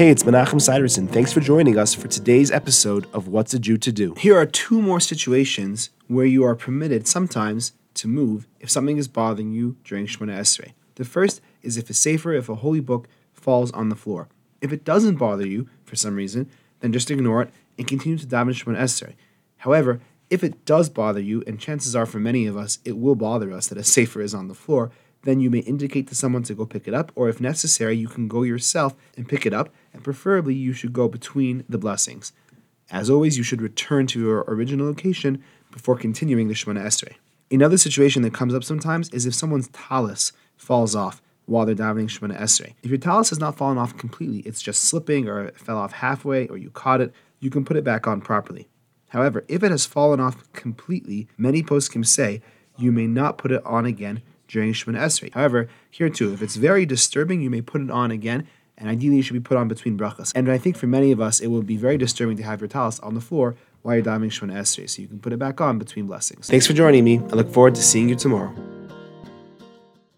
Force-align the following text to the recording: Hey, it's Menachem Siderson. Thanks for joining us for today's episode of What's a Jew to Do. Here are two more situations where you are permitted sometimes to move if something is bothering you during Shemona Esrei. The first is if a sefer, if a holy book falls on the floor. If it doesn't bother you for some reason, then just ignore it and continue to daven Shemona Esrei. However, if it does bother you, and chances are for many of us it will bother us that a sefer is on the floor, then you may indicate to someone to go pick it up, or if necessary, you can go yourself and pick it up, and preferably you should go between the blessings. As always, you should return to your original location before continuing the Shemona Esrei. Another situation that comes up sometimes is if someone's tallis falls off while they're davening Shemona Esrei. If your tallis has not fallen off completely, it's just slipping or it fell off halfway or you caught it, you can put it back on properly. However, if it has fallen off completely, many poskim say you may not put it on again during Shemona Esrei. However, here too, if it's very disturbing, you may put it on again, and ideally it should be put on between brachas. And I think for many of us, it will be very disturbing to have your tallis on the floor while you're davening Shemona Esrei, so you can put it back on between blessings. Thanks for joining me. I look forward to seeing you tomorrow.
Hey, 0.00 0.08
it's 0.08 0.22
Menachem 0.22 0.62
Siderson. 0.62 1.06
Thanks 1.06 1.30
for 1.30 1.40
joining 1.40 1.76
us 1.76 1.92
for 1.92 2.08
today's 2.08 2.50
episode 2.50 3.06
of 3.12 3.28
What's 3.28 3.52
a 3.52 3.58
Jew 3.58 3.76
to 3.76 3.92
Do. 3.92 4.14
Here 4.14 4.34
are 4.34 4.46
two 4.46 4.80
more 4.80 4.98
situations 4.98 5.90
where 6.06 6.24
you 6.24 6.42
are 6.42 6.54
permitted 6.54 7.06
sometimes 7.06 7.74
to 7.92 8.08
move 8.08 8.46
if 8.60 8.70
something 8.70 8.96
is 8.96 9.08
bothering 9.08 9.52
you 9.52 9.76
during 9.84 10.06
Shemona 10.06 10.38
Esrei. 10.38 10.72
The 10.94 11.04
first 11.04 11.42
is 11.60 11.76
if 11.76 11.90
a 11.90 11.92
sefer, 11.92 12.32
if 12.32 12.48
a 12.48 12.54
holy 12.54 12.80
book 12.80 13.08
falls 13.34 13.70
on 13.72 13.90
the 13.90 13.94
floor. 13.94 14.28
If 14.62 14.72
it 14.72 14.86
doesn't 14.86 15.16
bother 15.16 15.46
you 15.46 15.68
for 15.84 15.96
some 15.96 16.16
reason, 16.16 16.48
then 16.80 16.94
just 16.94 17.10
ignore 17.10 17.42
it 17.42 17.50
and 17.76 17.86
continue 17.86 18.16
to 18.16 18.26
daven 18.26 18.54
Shemona 18.54 18.78
Esrei. 18.78 19.16
However, 19.58 20.00
if 20.30 20.42
it 20.42 20.64
does 20.64 20.88
bother 20.88 21.20
you, 21.20 21.44
and 21.46 21.60
chances 21.60 21.94
are 21.94 22.06
for 22.06 22.20
many 22.20 22.46
of 22.46 22.56
us 22.56 22.78
it 22.86 22.96
will 22.96 23.16
bother 23.16 23.52
us 23.52 23.66
that 23.66 23.76
a 23.76 23.84
sefer 23.84 24.22
is 24.22 24.32
on 24.32 24.48
the 24.48 24.54
floor, 24.54 24.90
then 25.22 25.40
you 25.40 25.50
may 25.50 25.58
indicate 25.60 26.08
to 26.08 26.14
someone 26.14 26.42
to 26.44 26.54
go 26.54 26.66
pick 26.66 26.88
it 26.88 26.94
up, 26.94 27.12
or 27.14 27.28
if 27.28 27.40
necessary, 27.40 27.96
you 27.96 28.08
can 28.08 28.28
go 28.28 28.42
yourself 28.42 28.94
and 29.16 29.28
pick 29.28 29.44
it 29.44 29.52
up, 29.52 29.68
and 29.92 30.02
preferably 30.02 30.54
you 30.54 30.72
should 30.72 30.92
go 30.92 31.08
between 31.08 31.64
the 31.68 31.78
blessings. 31.78 32.32
As 32.90 33.08
always, 33.08 33.36
you 33.36 33.44
should 33.44 33.62
return 33.62 34.06
to 34.08 34.20
your 34.20 34.44
original 34.48 34.86
location 34.86 35.42
before 35.70 35.96
continuing 35.96 36.48
the 36.48 36.54
Shemona 36.54 36.84
Esrei. 36.84 37.14
Another 37.50 37.78
situation 37.78 38.22
that 38.22 38.34
comes 38.34 38.54
up 38.54 38.64
sometimes 38.64 39.08
is 39.10 39.26
if 39.26 39.34
someone's 39.34 39.68
tallis 39.68 40.32
falls 40.56 40.96
off 40.96 41.20
while 41.46 41.66
they're 41.66 41.74
davening 41.74 42.08
Shemona 42.08 42.38
Esrei. 42.38 42.74
If 42.82 42.90
your 42.90 42.98
tallis 42.98 43.30
has 43.30 43.38
not 43.38 43.56
fallen 43.56 43.78
off 43.78 43.96
completely, 43.96 44.38
it's 44.40 44.62
just 44.62 44.84
slipping 44.84 45.28
or 45.28 45.44
it 45.44 45.58
fell 45.58 45.78
off 45.78 45.92
halfway 45.92 46.46
or 46.48 46.56
you 46.56 46.70
caught 46.70 47.00
it, 47.00 47.12
you 47.40 47.50
can 47.50 47.64
put 47.64 47.76
it 47.76 47.84
back 47.84 48.06
on 48.06 48.20
properly. 48.20 48.68
However, 49.08 49.44
if 49.48 49.64
it 49.64 49.72
has 49.72 49.86
fallen 49.86 50.20
off 50.20 50.50
completely, 50.52 51.28
many 51.36 51.62
poskim 51.62 52.06
say 52.06 52.40
you 52.76 52.92
may 52.92 53.08
not 53.08 53.38
put 53.38 53.50
it 53.50 53.64
on 53.64 53.84
again 53.84 54.22
during 54.50 54.72
Shemona 54.72 54.98
Esrei. 54.98 55.32
However, 55.32 55.68
here 55.90 56.10
too, 56.10 56.32
if 56.32 56.42
it's 56.42 56.56
very 56.56 56.84
disturbing, 56.84 57.40
you 57.40 57.50
may 57.50 57.62
put 57.62 57.80
it 57.80 57.90
on 57.90 58.10
again, 58.10 58.46
and 58.76 58.88
ideally 58.88 59.20
it 59.20 59.22
should 59.22 59.34
be 59.34 59.40
put 59.40 59.56
on 59.56 59.68
between 59.68 59.96
brachas. 59.96 60.32
And 60.34 60.50
I 60.50 60.58
think 60.58 60.76
for 60.76 60.86
many 60.86 61.12
of 61.12 61.20
us, 61.20 61.40
it 61.40 61.46
will 61.46 61.62
be 61.62 61.76
very 61.76 61.96
disturbing 61.96 62.36
to 62.38 62.42
have 62.42 62.60
your 62.60 62.68
tallis 62.68 62.98
on 63.00 63.14
the 63.14 63.20
floor 63.20 63.54
while 63.82 63.94
you're 63.94 64.04
davening 64.04 64.30
Shemona 64.30 64.54
Esrei, 64.54 64.88
so 64.90 65.00
you 65.00 65.08
can 65.08 65.20
put 65.20 65.32
it 65.32 65.38
back 65.38 65.60
on 65.60 65.78
between 65.78 66.06
blessings. 66.06 66.48
Thanks 66.48 66.66
for 66.66 66.74
joining 66.74 67.04
me. 67.04 67.18
I 67.18 67.34
look 67.34 67.50
forward 67.52 67.74
to 67.76 67.82
seeing 67.82 68.08
you 68.08 68.16
tomorrow. 68.16 68.52